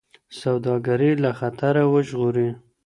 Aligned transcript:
سوداګري 0.41 1.11
له 1.23 1.31
خطره 1.39 1.83
وژغوري. 1.93 2.49